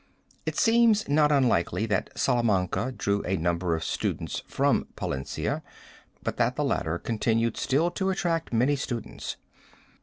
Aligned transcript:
It 0.47 0.57
seems 0.57 1.07
not 1.07 1.31
unlikely 1.31 1.85
that 1.85 2.09
Salamanca 2.17 2.91
drew 2.93 3.23
a 3.23 3.37
number 3.37 3.75
of 3.75 3.83
students 3.83 4.41
from 4.47 4.87
Palencia 4.95 5.61
but 6.23 6.37
that 6.37 6.55
the 6.55 6.63
latter 6.63 6.97
continued 6.97 7.55
still 7.55 7.91
to 7.91 8.09
attract 8.09 8.51
many 8.51 8.75
students. 8.75 9.35